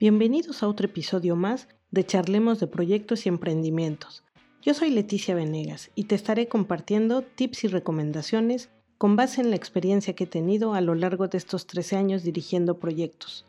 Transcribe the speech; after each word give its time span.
Bienvenidos 0.00 0.62
a 0.62 0.68
otro 0.68 0.86
episodio 0.86 1.34
más 1.34 1.66
de 1.90 2.06
Charlemos 2.06 2.60
de 2.60 2.68
Proyectos 2.68 3.26
y 3.26 3.30
Emprendimientos. 3.30 4.22
Yo 4.62 4.72
soy 4.72 4.90
Leticia 4.90 5.34
Venegas 5.34 5.90
y 5.96 6.04
te 6.04 6.14
estaré 6.14 6.46
compartiendo 6.46 7.22
tips 7.22 7.64
y 7.64 7.66
recomendaciones 7.66 8.70
con 8.96 9.16
base 9.16 9.40
en 9.40 9.50
la 9.50 9.56
experiencia 9.56 10.14
que 10.14 10.22
he 10.22 10.28
tenido 10.28 10.74
a 10.74 10.80
lo 10.82 10.94
largo 10.94 11.26
de 11.26 11.36
estos 11.36 11.66
13 11.66 11.96
años 11.96 12.22
dirigiendo 12.22 12.78
proyectos. 12.78 13.44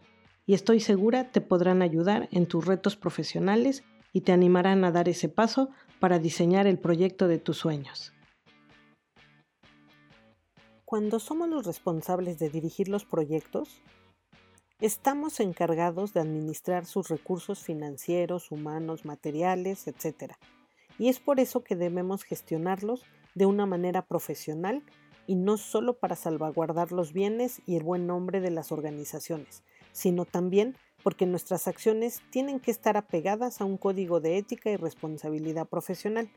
Y 0.48 0.56
estoy 0.56 0.80
segura 0.80 1.32
te 1.32 1.40
podrán 1.40 1.84
ayudar 1.84 2.30
en 2.32 2.48
tus 2.48 2.66
retos 2.66 2.96
profesionales 2.96 3.84
y 4.12 4.22
te 4.22 4.32
animarán 4.32 4.84
a 4.86 4.92
dar 4.92 5.08
ese 5.08 5.30
paso 5.30 5.70
para 6.00 6.18
diseñar 6.18 6.66
el 6.66 6.80
proyecto 6.80 7.28
de 7.28 7.38
tus 7.38 7.58
sueños. 7.58 8.12
Cuando 10.84 11.20
somos 11.20 11.48
los 11.48 11.68
responsables 11.68 12.40
de 12.40 12.50
dirigir 12.50 12.88
los 12.88 13.06
proyectos, 13.06 13.84
estamos 14.80 15.40
encargados 15.42 16.14
de 16.14 16.22
administrar 16.22 16.86
sus 16.86 17.10
recursos 17.10 17.60
financieros, 17.60 18.52
humanos, 18.52 19.06
materiales, 19.06 19.88
etc. 19.88 20.34
Y 20.98 21.10
es 21.10 21.20
por 21.20 21.40
eso 21.40 21.64
que 21.64 21.76
debemos 21.76 22.24
gestionarlos 22.24 23.04
de 23.36 23.46
una 23.46 23.66
manera 23.66 24.06
profesional 24.06 24.84
y 25.28 25.36
no 25.36 25.58
solo 25.58 26.00
para 26.00 26.16
salvaguardar 26.16 26.92
los 26.92 27.14
bienes 27.14 27.62
y 27.66 27.76
el 27.76 27.84
buen 27.84 28.08
nombre 28.08 28.40
de 28.42 28.52
las 28.52 28.72
organizaciones, 28.72 29.64
sino 29.92 30.26
también 30.26 30.76
porque 31.04 31.26
nuestras 31.26 31.68
acciones 31.68 32.22
tienen 32.32 32.60
que 32.60 32.72
estar 32.72 32.98
apegadas 32.98 33.62
a 33.62 33.66
un 33.66 33.78
código 33.78 34.20
de 34.20 34.38
ética 34.38 34.72
y 34.72 34.76
responsabilidad 34.76 35.68
profesional. 35.68 36.30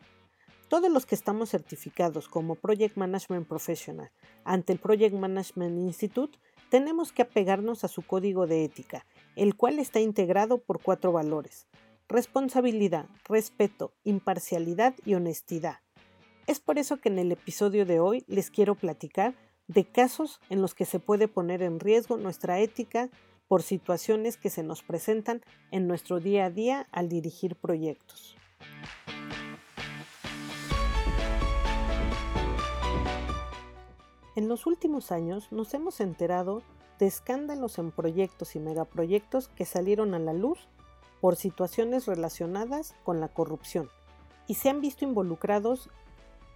Todos 0.69 0.91
los 0.91 1.07
que 1.07 1.15
estamos 1.15 1.51
certificados 1.51 2.29
como 2.29 2.55
Project 2.55 2.97
Management 2.97 3.47
Professional 3.47 4.11
ante 4.45 4.73
el 4.73 4.79
Project 4.79 5.15
Management 5.15 5.79
Institute 5.79 6.39
tenemos 6.73 7.13
que 7.13 7.21
apegarnos 7.21 7.85
a 7.85 7.89
su 7.89 8.01
código 8.01 8.47
de 8.47 8.65
ética, 8.65 9.05
el 9.37 9.57
cual 9.57 9.79
está 9.79 10.01
integrado 10.01 10.57
por 10.57 10.81
cuatro 10.81 11.13
valores. 11.13 11.67
Responsabilidad, 12.09 13.11
respeto, 13.29 13.93
imparcialidad 14.05 14.95
y 15.05 15.13
honestidad. 15.13 15.81
Es 16.47 16.61
por 16.61 16.79
eso 16.79 16.97
que 16.97 17.11
en 17.11 17.19
el 17.19 17.31
episodio 17.31 17.85
de 17.85 18.01
hoy 18.01 18.25
les 18.27 18.51
quiero 18.51 18.75
platicar 18.75 19.35
de 19.69 19.85
casos 19.85 20.41
en 20.49 20.63
los 20.63 20.75
que 20.75 20.87
se 20.87 20.99
puede 20.99 21.29
poner 21.29 21.61
en 21.61 21.79
riesgo 21.79 22.17
nuestra 22.17 22.59
ética 22.59 23.11
por 23.49 23.63
situaciones 23.63 24.39
que 24.39 24.49
se 24.49 24.63
nos 24.63 24.83
presentan 24.83 25.43
en 25.73 25.87
nuestro 25.87 26.21
día 26.21 26.47
a 26.47 26.51
día 26.51 26.89
al 26.91 27.11
dirigir 27.11 27.55
proyectos. 27.55 28.35
En 34.35 34.49
los 34.49 34.65
últimos 34.65 35.13
años 35.13 35.53
nos 35.53 35.75
hemos 35.75 36.01
enterado 36.01 36.63
de 36.99 37.07
escándalos 37.07 37.79
en 37.79 37.91
proyectos 37.91 38.57
y 38.57 38.61
megaproyectos 38.61 39.49
que 39.49 39.67
salieron 39.67 40.15
a 40.15 40.19
la 40.19 40.33
luz 40.33 40.69
por 41.21 41.37
situaciones 41.37 42.07
relacionadas 42.07 42.95
con 43.05 43.21
la 43.21 43.29
corrupción 43.29 43.91
y 44.47 44.55
se 44.55 44.71
han 44.71 44.81
visto 44.81 45.05
involucrados 45.05 45.91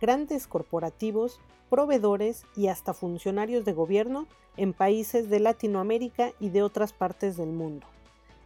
grandes 0.00 0.46
corporativos, 0.46 1.38
proveedores 1.68 2.44
y 2.56 2.68
hasta 2.68 2.94
funcionarios 2.94 3.66
de 3.66 3.74
gobierno 3.74 4.26
en 4.56 4.72
países 4.72 5.28
de 5.28 5.40
Latinoamérica 5.40 6.32
y 6.40 6.48
de 6.48 6.62
otras 6.62 6.94
partes 6.94 7.36
del 7.36 7.50
mundo. 7.50 7.86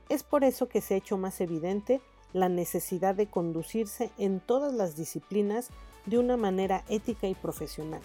Es 0.09 0.25
por 0.25 0.42
eso 0.42 0.69
que 0.69 0.81
se 0.81 0.94
ha 0.94 0.97
hecho 0.97 1.19
más 1.19 1.41
evidente 1.41 2.00
la 2.33 2.48
necesidad 2.48 3.15
de 3.15 3.28
conducirse 3.28 4.11
en 4.19 4.41
todas 4.41 4.75
las 4.75 4.97
disciplinas 4.97 5.69
de 6.06 6.19
una 6.19 6.37
manera 6.37 6.84
ética 6.89 7.28
y 7.28 7.34
profesional 7.34 8.03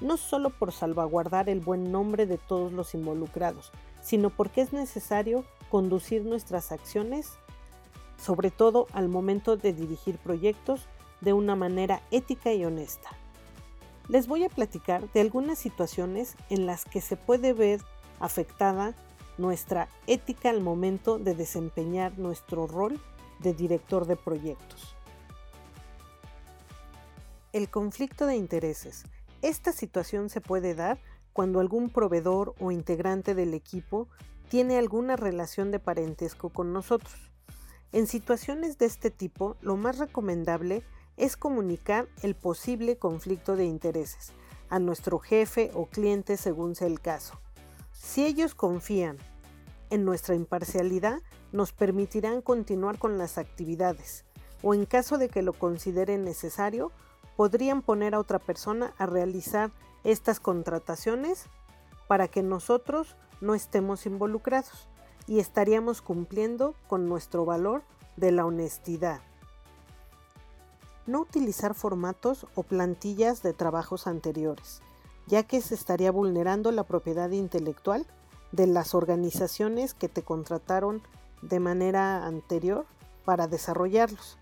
no 0.00 0.16
solo 0.16 0.50
por 0.50 0.72
salvaguardar 0.72 1.48
el 1.48 1.60
buen 1.60 1.90
nombre 1.90 2.26
de 2.26 2.38
todos 2.38 2.72
los 2.72 2.94
involucrados, 2.94 3.72
sino 4.00 4.30
porque 4.30 4.60
es 4.60 4.72
necesario 4.72 5.44
conducir 5.70 6.24
nuestras 6.24 6.72
acciones, 6.72 7.32
sobre 8.16 8.50
todo 8.50 8.86
al 8.92 9.08
momento 9.08 9.56
de 9.56 9.72
dirigir 9.72 10.18
proyectos, 10.18 10.86
de 11.20 11.32
una 11.32 11.56
manera 11.56 12.00
ética 12.10 12.52
y 12.52 12.64
honesta. 12.64 13.10
Les 14.08 14.26
voy 14.26 14.44
a 14.44 14.48
platicar 14.48 15.10
de 15.12 15.20
algunas 15.20 15.58
situaciones 15.58 16.36
en 16.48 16.64
las 16.64 16.84
que 16.84 17.00
se 17.00 17.16
puede 17.16 17.52
ver 17.52 17.80
afectada 18.20 18.94
nuestra 19.36 19.88
ética 20.06 20.50
al 20.50 20.60
momento 20.60 21.18
de 21.18 21.34
desempeñar 21.34 22.18
nuestro 22.18 22.66
rol 22.66 23.00
de 23.40 23.52
director 23.52 24.06
de 24.06 24.16
proyectos. 24.16 24.94
El 27.52 27.70
conflicto 27.70 28.26
de 28.26 28.36
intereses 28.36 29.04
esta 29.42 29.72
situación 29.72 30.30
se 30.30 30.40
puede 30.40 30.74
dar 30.74 30.98
cuando 31.32 31.60
algún 31.60 31.90
proveedor 31.90 32.54
o 32.58 32.70
integrante 32.70 33.34
del 33.34 33.54
equipo 33.54 34.08
tiene 34.48 34.78
alguna 34.78 35.16
relación 35.16 35.70
de 35.70 35.78
parentesco 35.78 36.50
con 36.50 36.72
nosotros. 36.72 37.30
En 37.92 38.06
situaciones 38.06 38.78
de 38.78 38.86
este 38.86 39.10
tipo, 39.10 39.56
lo 39.60 39.76
más 39.76 39.98
recomendable 39.98 40.82
es 41.16 41.36
comunicar 41.36 42.08
el 42.22 42.34
posible 42.34 42.96
conflicto 42.98 43.56
de 43.56 43.64
intereses 43.64 44.32
a 44.70 44.78
nuestro 44.78 45.18
jefe 45.18 45.70
o 45.74 45.86
cliente 45.86 46.36
según 46.36 46.74
sea 46.74 46.88
el 46.88 47.00
caso. 47.00 47.40
Si 47.92 48.24
ellos 48.24 48.54
confían 48.54 49.16
en 49.90 50.04
nuestra 50.04 50.34
imparcialidad, 50.34 51.20
nos 51.52 51.72
permitirán 51.72 52.42
continuar 52.42 52.98
con 52.98 53.16
las 53.16 53.38
actividades 53.38 54.24
o 54.62 54.74
en 54.74 54.86
caso 54.86 55.18
de 55.18 55.28
que 55.28 55.42
lo 55.42 55.52
consideren 55.52 56.24
necesario, 56.24 56.92
podrían 57.38 57.82
poner 57.82 58.16
a 58.16 58.18
otra 58.18 58.40
persona 58.40 58.92
a 58.98 59.06
realizar 59.06 59.70
estas 60.02 60.40
contrataciones 60.40 61.44
para 62.08 62.26
que 62.26 62.42
nosotros 62.42 63.14
no 63.40 63.54
estemos 63.54 64.06
involucrados 64.06 64.88
y 65.28 65.38
estaríamos 65.38 66.02
cumpliendo 66.02 66.74
con 66.88 67.08
nuestro 67.08 67.44
valor 67.44 67.84
de 68.16 68.32
la 68.32 68.44
honestidad. 68.44 69.20
No 71.06 71.20
utilizar 71.20 71.74
formatos 71.74 72.44
o 72.56 72.64
plantillas 72.64 73.40
de 73.44 73.52
trabajos 73.52 74.08
anteriores, 74.08 74.82
ya 75.28 75.44
que 75.44 75.60
se 75.60 75.76
estaría 75.76 76.10
vulnerando 76.10 76.72
la 76.72 76.82
propiedad 76.82 77.30
intelectual 77.30 78.04
de 78.50 78.66
las 78.66 78.96
organizaciones 78.96 79.94
que 79.94 80.08
te 80.08 80.24
contrataron 80.24 81.02
de 81.42 81.60
manera 81.60 82.26
anterior 82.26 82.84
para 83.24 83.46
desarrollarlos. 83.46 84.38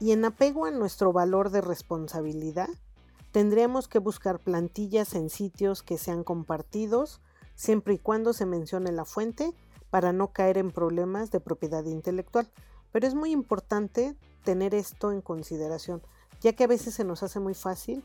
Y 0.00 0.12
en 0.12 0.24
apego 0.24 0.66
a 0.66 0.70
nuestro 0.70 1.12
valor 1.12 1.50
de 1.50 1.60
responsabilidad, 1.60 2.68
tendremos 3.30 3.88
que 3.88 3.98
buscar 3.98 4.40
plantillas 4.40 5.14
en 5.14 5.30
sitios 5.30 5.82
que 5.82 5.98
sean 5.98 6.24
compartidos, 6.24 7.20
siempre 7.54 7.94
y 7.94 7.98
cuando 7.98 8.32
se 8.32 8.46
mencione 8.46 8.92
la 8.92 9.04
fuente, 9.04 9.54
para 9.90 10.12
no 10.12 10.32
caer 10.32 10.58
en 10.58 10.72
problemas 10.72 11.30
de 11.30 11.40
propiedad 11.40 11.84
intelectual. 11.84 12.50
Pero 12.90 13.06
es 13.06 13.14
muy 13.14 13.30
importante 13.30 14.16
tener 14.44 14.74
esto 14.74 15.12
en 15.12 15.20
consideración, 15.20 16.02
ya 16.40 16.52
que 16.52 16.64
a 16.64 16.68
veces 16.68 16.94
se 16.94 17.04
nos 17.04 17.22
hace 17.22 17.40
muy 17.40 17.54
fácil 17.54 18.04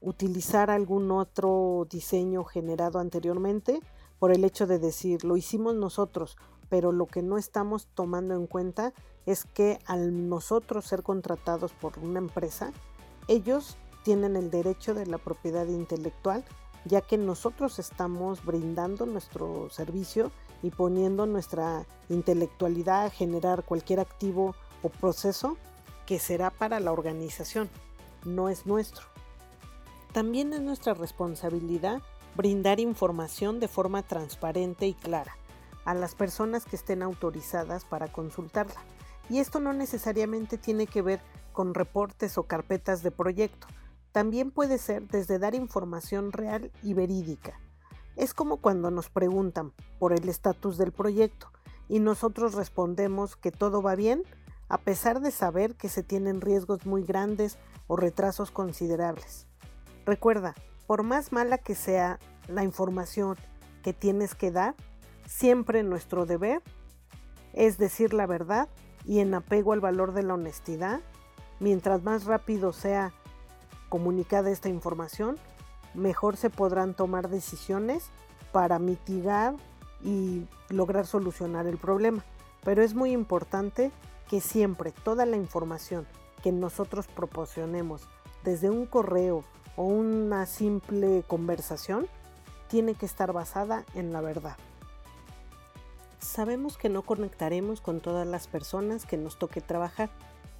utilizar 0.00 0.70
algún 0.70 1.10
otro 1.10 1.86
diseño 1.90 2.44
generado 2.44 2.98
anteriormente 2.98 3.80
por 4.18 4.32
el 4.32 4.44
hecho 4.44 4.66
de 4.66 4.78
decir 4.78 5.24
lo 5.24 5.36
hicimos 5.36 5.74
nosotros 5.74 6.36
pero 6.74 6.90
lo 6.90 7.06
que 7.06 7.22
no 7.22 7.38
estamos 7.38 7.86
tomando 7.94 8.34
en 8.34 8.48
cuenta 8.48 8.92
es 9.26 9.44
que 9.44 9.78
al 9.86 10.28
nosotros 10.28 10.84
ser 10.84 11.04
contratados 11.04 11.70
por 11.70 12.00
una 12.00 12.18
empresa, 12.18 12.72
ellos 13.28 13.76
tienen 14.02 14.34
el 14.34 14.50
derecho 14.50 14.92
de 14.92 15.06
la 15.06 15.18
propiedad 15.18 15.68
intelectual, 15.68 16.44
ya 16.84 17.00
que 17.00 17.16
nosotros 17.16 17.78
estamos 17.78 18.44
brindando 18.44 19.06
nuestro 19.06 19.70
servicio 19.70 20.32
y 20.64 20.70
poniendo 20.70 21.26
nuestra 21.26 21.86
intelectualidad 22.08 23.04
a 23.04 23.10
generar 23.10 23.62
cualquier 23.62 24.00
activo 24.00 24.56
o 24.82 24.88
proceso 24.88 25.56
que 26.06 26.18
será 26.18 26.50
para 26.50 26.80
la 26.80 26.90
organización, 26.90 27.70
no 28.24 28.48
es 28.48 28.66
nuestro. 28.66 29.04
También 30.12 30.52
es 30.52 30.60
nuestra 30.60 30.92
responsabilidad 30.92 32.02
brindar 32.34 32.80
información 32.80 33.60
de 33.60 33.68
forma 33.68 34.02
transparente 34.02 34.88
y 34.88 34.94
clara 34.94 35.36
a 35.84 35.94
las 35.94 36.14
personas 36.14 36.64
que 36.64 36.76
estén 36.76 37.02
autorizadas 37.02 37.84
para 37.84 38.08
consultarla. 38.08 38.80
Y 39.28 39.38
esto 39.38 39.60
no 39.60 39.72
necesariamente 39.72 40.58
tiene 40.58 40.86
que 40.86 41.02
ver 41.02 41.20
con 41.52 41.74
reportes 41.74 42.36
o 42.38 42.44
carpetas 42.44 43.02
de 43.02 43.10
proyecto. 43.10 43.66
También 44.12 44.50
puede 44.50 44.78
ser 44.78 45.08
desde 45.08 45.38
dar 45.38 45.54
información 45.54 46.32
real 46.32 46.70
y 46.82 46.94
verídica. 46.94 47.58
Es 48.16 48.34
como 48.34 48.58
cuando 48.58 48.90
nos 48.90 49.08
preguntan 49.08 49.72
por 49.98 50.12
el 50.12 50.28
estatus 50.28 50.78
del 50.78 50.92
proyecto 50.92 51.50
y 51.88 51.98
nosotros 51.98 52.54
respondemos 52.54 53.36
que 53.36 53.50
todo 53.50 53.82
va 53.82 53.94
bien 53.94 54.22
a 54.68 54.78
pesar 54.78 55.20
de 55.20 55.30
saber 55.30 55.74
que 55.74 55.88
se 55.88 56.02
tienen 56.02 56.40
riesgos 56.40 56.86
muy 56.86 57.02
grandes 57.02 57.58
o 57.86 57.96
retrasos 57.96 58.50
considerables. 58.50 59.46
Recuerda, 60.06 60.54
por 60.86 61.02
más 61.02 61.32
mala 61.32 61.58
que 61.58 61.74
sea 61.74 62.18
la 62.48 62.64
información 62.64 63.36
que 63.82 63.92
tienes 63.92 64.34
que 64.34 64.50
dar, 64.50 64.74
Siempre 65.26 65.82
nuestro 65.82 66.26
deber 66.26 66.62
es 67.54 67.78
decir 67.78 68.12
la 68.12 68.26
verdad 68.26 68.68
y 69.04 69.20
en 69.20 69.34
apego 69.34 69.72
al 69.72 69.80
valor 69.80 70.12
de 70.12 70.22
la 70.22 70.34
honestidad. 70.34 71.00
Mientras 71.60 72.02
más 72.02 72.24
rápido 72.24 72.72
sea 72.72 73.12
comunicada 73.88 74.50
esta 74.50 74.68
información, 74.68 75.38
mejor 75.94 76.36
se 76.36 76.50
podrán 76.50 76.94
tomar 76.94 77.28
decisiones 77.28 78.10
para 78.52 78.78
mitigar 78.78 79.54
y 80.02 80.46
lograr 80.68 81.06
solucionar 81.06 81.66
el 81.66 81.78
problema. 81.78 82.24
pero 82.64 82.82
es 82.82 82.94
muy 82.94 83.12
importante 83.12 83.92
que 84.28 84.40
siempre 84.40 84.90
toda 84.90 85.26
la 85.26 85.36
información 85.36 86.06
que 86.42 86.50
nosotros 86.50 87.06
proporcionemos 87.06 88.08
desde 88.42 88.70
un 88.70 88.86
correo 88.86 89.44
o 89.76 89.84
una 89.84 90.46
simple 90.46 91.24
conversación 91.26 92.06
tiene 92.68 92.94
que 92.94 93.04
estar 93.04 93.34
basada 93.34 93.84
en 93.94 94.14
la 94.14 94.22
verdad. 94.22 94.56
Sabemos 96.24 96.78
que 96.78 96.88
no 96.88 97.02
conectaremos 97.02 97.82
con 97.82 98.00
todas 98.00 98.26
las 98.26 98.48
personas 98.48 99.04
que 99.04 99.18
nos 99.18 99.38
toque 99.38 99.60
trabajar 99.60 100.08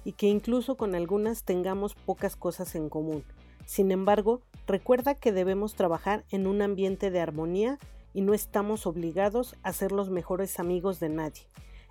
y 0.03 0.11
que 0.11 0.27
incluso 0.27 0.77
con 0.77 0.93
algunas 0.93 1.43
tengamos 1.43 1.95
pocas 1.95 2.35
cosas 2.35 2.75
en 2.75 2.87
común. 2.87 3.23
Sin 3.65 3.91
embargo, 3.91 4.41
recuerda 4.67 5.15
que 5.15 5.31
debemos 5.31 5.73
trabajar 5.73 6.23
en 6.29 6.45
un 6.45 6.61
ambiente 6.61 7.09
de 7.09 7.19
armonía 7.19 7.79
y 8.13 8.21
no 8.21 8.35
estamos 8.35 8.85
obligados 8.85 9.55
a 9.63 9.73
ser 9.73 9.91
los 9.91 10.11
mejores 10.11 10.59
amigos 10.59 10.99
de 10.99 11.09
nadie. 11.09 11.47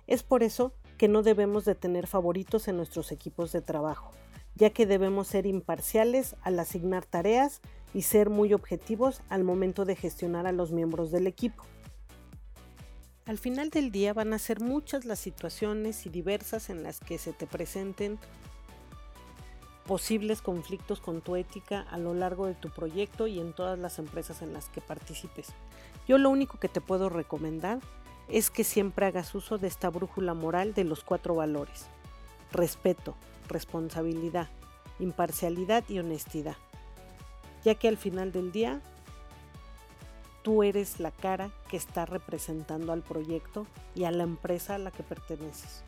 Es 0.07 0.23
por 0.23 0.41
eso 0.41 0.71
que 0.97 1.09
no 1.09 1.21
debemos 1.21 1.65
de 1.65 1.75
tener 1.75 2.07
favoritos 2.07 2.69
en 2.69 2.77
nuestros 2.77 3.11
equipos 3.11 3.51
de 3.51 3.61
trabajo, 3.61 4.11
ya 4.55 4.69
que 4.69 4.85
debemos 4.85 5.27
ser 5.27 5.45
imparciales 5.45 6.37
al 6.43 6.57
asignar 6.59 7.05
tareas 7.05 7.59
y 7.93 8.03
ser 8.03 8.29
muy 8.29 8.53
objetivos 8.53 9.21
al 9.27 9.43
momento 9.43 9.83
de 9.83 9.97
gestionar 9.97 10.47
a 10.47 10.53
los 10.53 10.71
miembros 10.71 11.11
del 11.11 11.27
equipo. 11.27 11.65
Al 13.25 13.39
final 13.39 13.71
del 13.71 13.91
día 13.91 14.13
van 14.13 14.33
a 14.33 14.39
ser 14.39 14.61
muchas 14.61 15.03
las 15.03 15.17
situaciones 15.17 16.05
y 16.05 16.09
diversas 16.09 16.69
en 16.69 16.83
las 16.83 16.99
que 16.99 17.17
se 17.17 17.33
te 17.33 17.47
presenten 17.47 18.19
posibles 19.87 20.43
conflictos 20.43 20.99
con 20.99 21.21
tu 21.21 21.35
ética 21.35 21.81
a 21.89 21.97
lo 21.97 22.13
largo 22.13 22.45
de 22.45 22.53
tu 22.53 22.69
proyecto 22.69 23.25
y 23.25 23.39
en 23.39 23.53
todas 23.53 23.79
las 23.79 23.97
empresas 23.97 24.43
en 24.43 24.53
las 24.53 24.69
que 24.69 24.79
participes. 24.79 25.47
Yo 26.07 26.19
lo 26.19 26.29
único 26.29 26.59
que 26.59 26.69
te 26.69 26.81
puedo 26.81 27.09
recomendar 27.09 27.79
es 28.29 28.51
que 28.51 28.63
siempre 28.63 29.07
hagas 29.07 29.33
uso 29.33 29.57
de 29.57 29.67
esta 29.69 29.89
brújula 29.89 30.35
moral 30.35 30.75
de 30.75 30.83
los 30.83 31.03
cuatro 31.03 31.33
valores. 31.33 31.87
Respeto, 32.51 33.15
responsabilidad, 33.47 34.49
imparcialidad 34.99 35.83
y 35.89 35.97
honestidad. 35.97 36.57
Ya 37.63 37.73
que 37.73 37.87
al 37.87 37.97
final 37.97 38.31
del 38.31 38.51
día 38.51 38.81
tú 40.45 40.61
eres 40.61 40.99
la 40.99 41.09
cara 41.09 41.49
que 41.71 41.75
está 41.75 42.05
representando 42.05 42.93
al 42.93 43.01
proyecto 43.01 43.65
y 43.95 44.03
a 44.03 44.11
la 44.11 44.21
empresa 44.21 44.75
a 44.75 44.77
la 44.77 44.91
que 44.91 45.01
perteneces. 45.01 45.83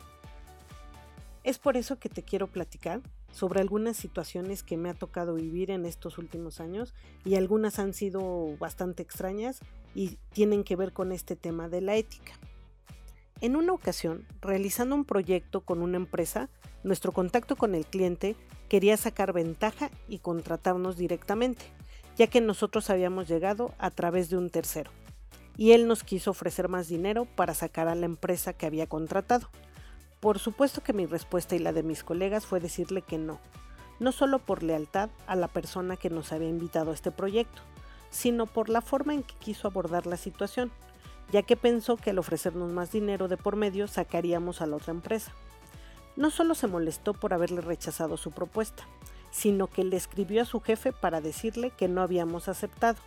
Es 1.44 1.60
por 1.60 1.76
eso 1.76 2.00
que 2.00 2.08
te 2.08 2.24
quiero 2.24 2.48
platicar 2.48 3.00
sobre 3.30 3.60
algunas 3.60 3.96
situaciones 3.96 4.64
que 4.64 4.76
me 4.76 4.90
ha 4.90 4.94
tocado 4.94 5.36
vivir 5.36 5.70
en 5.70 5.86
estos 5.86 6.18
últimos 6.18 6.58
años 6.58 6.92
y 7.24 7.36
algunas 7.36 7.78
han 7.78 7.94
sido 7.94 8.56
bastante 8.58 9.00
extrañas 9.04 9.60
y 9.94 10.18
tienen 10.32 10.64
que 10.64 10.74
ver 10.74 10.92
con 10.92 11.12
este 11.12 11.36
tema 11.36 11.68
de 11.68 11.80
la 11.80 11.94
ética. 11.94 12.32
En 13.40 13.54
una 13.54 13.72
ocasión, 13.72 14.26
realizando 14.40 14.96
un 14.96 15.04
proyecto 15.04 15.60
con 15.60 15.82
una 15.82 15.98
empresa, 15.98 16.50
nuestro 16.82 17.12
contacto 17.12 17.54
con 17.54 17.76
el 17.76 17.86
cliente 17.86 18.34
quería 18.68 18.96
sacar 18.96 19.32
ventaja 19.32 19.92
y 20.08 20.18
contratarnos 20.18 20.96
directamente 20.96 21.64
ya 22.18 22.26
que 22.26 22.40
nosotros 22.40 22.90
habíamos 22.90 23.28
llegado 23.28 23.72
a 23.78 23.90
través 23.90 24.28
de 24.28 24.36
un 24.36 24.50
tercero, 24.50 24.90
y 25.56 25.72
él 25.72 25.86
nos 25.86 26.02
quiso 26.02 26.32
ofrecer 26.32 26.68
más 26.68 26.88
dinero 26.88 27.26
para 27.36 27.54
sacar 27.54 27.86
a 27.88 27.94
la 27.94 28.06
empresa 28.06 28.52
que 28.52 28.66
había 28.66 28.88
contratado. 28.88 29.48
Por 30.18 30.40
supuesto 30.40 30.82
que 30.82 30.92
mi 30.92 31.06
respuesta 31.06 31.54
y 31.54 31.60
la 31.60 31.72
de 31.72 31.84
mis 31.84 32.02
colegas 32.02 32.44
fue 32.44 32.58
decirle 32.58 33.02
que 33.02 33.18
no, 33.18 33.38
no 34.00 34.10
solo 34.10 34.40
por 34.40 34.64
lealtad 34.64 35.10
a 35.28 35.36
la 35.36 35.46
persona 35.46 35.96
que 35.96 36.10
nos 36.10 36.32
había 36.32 36.48
invitado 36.48 36.90
a 36.90 36.94
este 36.94 37.12
proyecto, 37.12 37.62
sino 38.10 38.46
por 38.46 38.68
la 38.68 38.80
forma 38.80 39.14
en 39.14 39.22
que 39.22 39.34
quiso 39.36 39.68
abordar 39.68 40.06
la 40.06 40.16
situación, 40.16 40.72
ya 41.30 41.42
que 41.42 41.56
pensó 41.56 41.96
que 41.96 42.10
al 42.10 42.18
ofrecernos 42.18 42.72
más 42.72 42.90
dinero 42.90 43.28
de 43.28 43.36
por 43.36 43.54
medio 43.54 43.86
sacaríamos 43.86 44.60
a 44.60 44.66
la 44.66 44.76
otra 44.76 44.92
empresa. 44.92 45.32
No 46.16 46.30
solo 46.30 46.56
se 46.56 46.66
molestó 46.66 47.14
por 47.14 47.32
haberle 47.32 47.60
rechazado 47.60 48.16
su 48.16 48.32
propuesta, 48.32 48.88
sino 49.30 49.66
que 49.66 49.84
le 49.84 49.96
escribió 49.96 50.42
a 50.42 50.46
su 50.46 50.60
jefe 50.60 50.92
para 50.92 51.20
decirle 51.20 51.70
que 51.70 51.88
no 51.88 52.02
habíamos 52.02 52.48
aceptado 52.48 52.98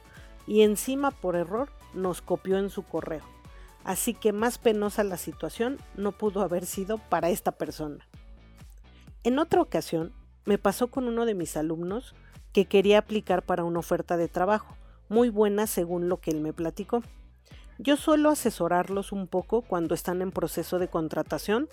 y 0.48 0.62
encima 0.62 1.12
por 1.12 1.36
error 1.36 1.70
nos 1.94 2.22
copió 2.22 2.58
en 2.58 2.70
su 2.70 2.84
correo. 2.84 3.24
Así 3.84 4.14
que 4.14 4.32
más 4.32 4.58
penosa 4.58 5.04
la 5.04 5.18
situación 5.18 5.78
no 5.96 6.12
pudo 6.12 6.42
haber 6.42 6.66
sido 6.66 6.98
para 6.98 7.30
esta 7.30 7.52
persona. 7.52 8.08
En 9.24 9.40
otra 9.40 9.62
ocasión, 9.62 10.14
me 10.46 10.58
pasó 10.58 10.88
con 10.88 11.08
uno 11.08 11.26
de 11.26 11.36
mis 11.36 11.58
alumnos 11.58 12.16
que 12.54 12.66
quería 12.66 13.00
aplicar 13.00 13.44
para 13.44 13.64
una 13.64 13.80
oferta 13.80 14.18
de 14.18 14.28
trabajo, 14.28 14.76
muy 15.10 15.30
buena 15.30 15.68
según 15.68 16.10
lo 16.10 16.20
que 16.20 16.32
él 16.32 16.42
me 16.42 16.54
platicó. 16.54 17.04
Yo 17.78 17.98
suelo 17.98 18.30
asesorarlos 18.30 19.12
un 19.12 19.28
poco 19.28 19.62
cuando 19.62 19.96
están 19.96 20.22
en 20.22 20.32
proceso 20.32 20.78
de 20.78 20.88
contratación, 20.88 21.70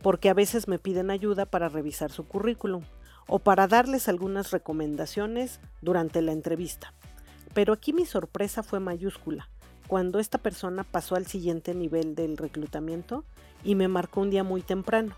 porque 0.00 0.28
a 0.28 0.34
veces 0.34 0.66
me 0.66 0.78
piden 0.78 1.10
ayuda 1.10 1.46
para 1.46 1.68
revisar 1.68 2.10
su 2.10 2.26
currículum 2.26 2.82
o 3.26 3.38
para 3.38 3.68
darles 3.68 4.08
algunas 4.08 4.50
recomendaciones 4.50 5.60
durante 5.80 6.22
la 6.22 6.32
entrevista. 6.32 6.92
Pero 7.54 7.72
aquí 7.72 7.92
mi 7.92 8.06
sorpresa 8.06 8.62
fue 8.62 8.80
mayúscula, 8.80 9.48
cuando 9.86 10.18
esta 10.18 10.38
persona 10.38 10.84
pasó 10.84 11.16
al 11.16 11.26
siguiente 11.26 11.74
nivel 11.74 12.14
del 12.14 12.36
reclutamiento 12.36 13.24
y 13.62 13.74
me 13.74 13.88
marcó 13.88 14.20
un 14.20 14.30
día 14.30 14.44
muy 14.44 14.62
temprano, 14.62 15.14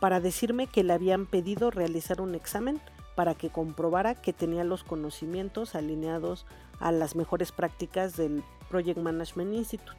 para 0.00 0.20
decirme 0.20 0.66
que 0.66 0.84
le 0.84 0.92
habían 0.92 1.26
pedido 1.26 1.70
realizar 1.70 2.20
un 2.20 2.34
examen 2.34 2.80
para 3.14 3.34
que 3.34 3.50
comprobara 3.50 4.14
que 4.14 4.32
tenía 4.32 4.62
los 4.62 4.84
conocimientos 4.84 5.74
alineados 5.74 6.46
a 6.78 6.92
las 6.92 7.16
mejores 7.16 7.50
prácticas 7.50 8.16
del 8.16 8.44
Project 8.70 8.98
Management 8.98 9.54
Institute. 9.54 9.98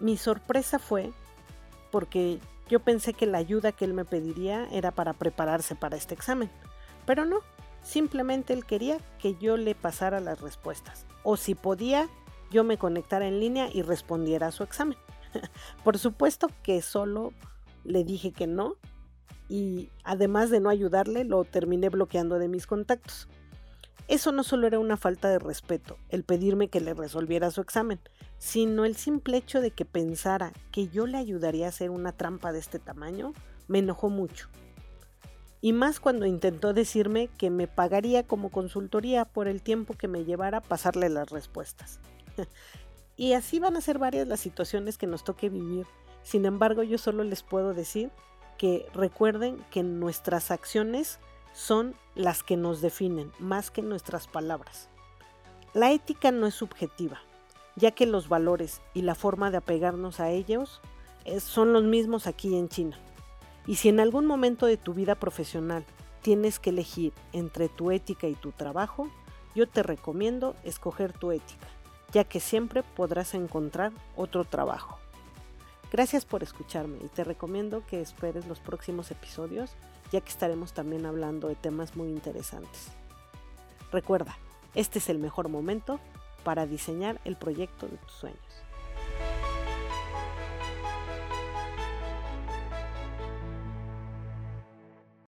Mi 0.00 0.16
sorpresa 0.16 0.78
fue 0.78 1.12
porque 1.90 2.38
yo 2.68 2.80
pensé 2.80 3.14
que 3.14 3.26
la 3.26 3.38
ayuda 3.38 3.72
que 3.72 3.84
él 3.84 3.94
me 3.94 4.04
pediría 4.04 4.66
era 4.72 4.90
para 4.90 5.12
prepararse 5.12 5.74
para 5.74 5.96
este 5.96 6.14
examen, 6.14 6.50
pero 7.06 7.24
no, 7.24 7.40
simplemente 7.82 8.52
él 8.52 8.64
quería 8.64 8.98
que 9.18 9.36
yo 9.36 9.56
le 9.56 9.74
pasara 9.74 10.20
las 10.20 10.40
respuestas, 10.40 11.06
o 11.22 11.36
si 11.36 11.54
podía, 11.54 12.08
yo 12.50 12.64
me 12.64 12.78
conectara 12.78 13.26
en 13.26 13.40
línea 13.40 13.68
y 13.72 13.82
respondiera 13.82 14.48
a 14.48 14.52
su 14.52 14.62
examen. 14.62 14.98
Por 15.84 15.98
supuesto 15.98 16.48
que 16.62 16.80
solo 16.82 17.32
le 17.84 18.04
dije 18.04 18.32
que 18.32 18.46
no 18.46 18.76
y 19.48 19.90
además 20.04 20.50
de 20.50 20.60
no 20.60 20.70
ayudarle, 20.70 21.24
lo 21.24 21.44
terminé 21.44 21.90
bloqueando 21.90 22.38
de 22.38 22.48
mis 22.48 22.66
contactos. 22.66 23.28
Eso 24.06 24.32
no 24.32 24.44
solo 24.44 24.66
era 24.66 24.78
una 24.78 24.98
falta 24.98 25.30
de 25.30 25.38
respeto, 25.38 25.96
el 26.10 26.24
pedirme 26.24 26.68
que 26.68 26.80
le 26.80 26.92
resolviera 26.92 27.50
su 27.50 27.62
examen, 27.62 28.00
sino 28.38 28.84
el 28.84 28.96
simple 28.96 29.38
hecho 29.38 29.62
de 29.62 29.70
que 29.70 29.86
pensara 29.86 30.52
que 30.70 30.88
yo 30.88 31.06
le 31.06 31.16
ayudaría 31.16 31.66
a 31.66 31.70
hacer 31.70 31.90
una 31.90 32.12
trampa 32.12 32.52
de 32.52 32.58
este 32.58 32.78
tamaño, 32.78 33.32
me 33.66 33.78
enojó 33.78 34.10
mucho. 34.10 34.48
Y 35.62 35.72
más 35.72 35.98
cuando 35.98 36.26
intentó 36.26 36.74
decirme 36.74 37.28
que 37.38 37.48
me 37.48 37.66
pagaría 37.66 38.26
como 38.26 38.50
consultoría 38.50 39.24
por 39.24 39.48
el 39.48 39.62
tiempo 39.62 39.94
que 39.94 40.08
me 40.08 40.26
llevara 40.26 40.60
pasarle 40.60 41.08
las 41.08 41.30
respuestas. 41.30 42.00
y 43.16 43.32
así 43.32 43.60
van 43.60 43.78
a 43.78 43.80
ser 43.80 43.98
varias 43.98 44.28
las 44.28 44.40
situaciones 44.40 44.98
que 44.98 45.06
nos 45.06 45.24
toque 45.24 45.48
vivir. 45.48 45.86
Sin 46.22 46.44
embargo, 46.44 46.82
yo 46.82 46.98
solo 46.98 47.24
les 47.24 47.42
puedo 47.42 47.72
decir 47.72 48.10
que 48.58 48.86
recuerden 48.92 49.56
que 49.70 49.82
nuestras 49.82 50.50
acciones 50.50 51.18
son 51.54 51.94
las 52.14 52.42
que 52.42 52.56
nos 52.56 52.82
definen 52.82 53.32
más 53.38 53.70
que 53.70 53.80
nuestras 53.80 54.26
palabras. 54.26 54.90
La 55.72 55.92
ética 55.92 56.32
no 56.32 56.46
es 56.46 56.54
subjetiva, 56.54 57.20
ya 57.76 57.92
que 57.92 58.06
los 58.06 58.28
valores 58.28 58.82
y 58.92 59.02
la 59.02 59.14
forma 59.14 59.50
de 59.50 59.58
apegarnos 59.58 60.20
a 60.20 60.30
ellos 60.30 60.82
eh, 61.24 61.40
son 61.40 61.72
los 61.72 61.84
mismos 61.84 62.26
aquí 62.26 62.56
en 62.56 62.68
China. 62.68 62.98
Y 63.66 63.76
si 63.76 63.88
en 63.88 64.00
algún 64.00 64.26
momento 64.26 64.66
de 64.66 64.76
tu 64.76 64.92
vida 64.94 65.14
profesional 65.14 65.84
tienes 66.22 66.58
que 66.58 66.70
elegir 66.70 67.12
entre 67.32 67.68
tu 67.68 67.90
ética 67.90 68.26
y 68.26 68.34
tu 68.34 68.52
trabajo, 68.52 69.08
yo 69.54 69.68
te 69.68 69.82
recomiendo 69.82 70.56
escoger 70.64 71.12
tu 71.12 71.30
ética, 71.30 71.66
ya 72.12 72.24
que 72.24 72.40
siempre 72.40 72.82
podrás 72.82 73.34
encontrar 73.34 73.92
otro 74.16 74.44
trabajo. 74.44 74.98
Gracias 75.94 76.24
por 76.24 76.42
escucharme 76.42 76.98
y 77.04 77.06
te 77.06 77.22
recomiendo 77.22 77.86
que 77.86 78.00
esperes 78.00 78.48
los 78.48 78.58
próximos 78.58 79.12
episodios 79.12 79.76
ya 80.10 80.20
que 80.20 80.28
estaremos 80.28 80.72
también 80.72 81.06
hablando 81.06 81.46
de 81.46 81.54
temas 81.54 81.94
muy 81.94 82.08
interesantes. 82.08 82.88
Recuerda, 83.92 84.36
este 84.74 84.98
es 84.98 85.08
el 85.08 85.20
mejor 85.20 85.48
momento 85.48 86.00
para 86.42 86.66
diseñar 86.66 87.20
el 87.24 87.36
proyecto 87.36 87.86
de 87.86 87.96
tus 87.98 88.10
sueños. 88.10 88.63